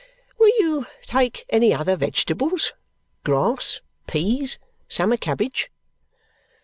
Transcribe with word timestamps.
"Will 0.39 0.49
you 0.57 0.87
take 1.03 1.45
any 1.51 1.71
other 1.75 1.95
vegetables? 1.95 2.73
Grass? 3.23 3.81
Peas? 4.07 4.57
Summer 4.87 5.15
cabbage?" 5.15 5.69